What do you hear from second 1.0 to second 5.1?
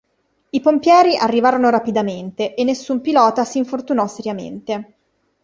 arrivarono rapidamente e nessun pilota si infortunò seriamente.